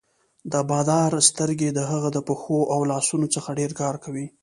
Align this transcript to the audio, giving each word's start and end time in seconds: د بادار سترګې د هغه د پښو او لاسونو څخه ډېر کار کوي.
د 0.51 0.53
بادار 0.69 1.11
سترګې 1.29 1.69
د 1.73 1.79
هغه 1.91 2.09
د 2.15 2.17
پښو 2.27 2.59
او 2.73 2.79
لاسونو 2.91 3.27
څخه 3.35 3.49
ډېر 3.59 3.71
کار 3.81 3.95
کوي. 4.03 4.27